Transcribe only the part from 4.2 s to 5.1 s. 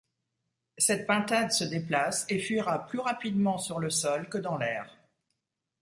que dans l'air.